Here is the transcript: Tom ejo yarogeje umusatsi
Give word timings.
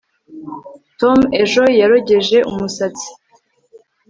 Tom 0.99 1.19
ejo 1.41 1.63
yarogeje 1.79 2.37
umusatsi 2.51 3.07